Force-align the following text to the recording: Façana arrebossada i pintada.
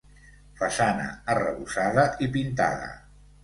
Façana 0.61 1.05
arrebossada 1.35 2.09
i 2.29 2.33
pintada. 2.39 2.93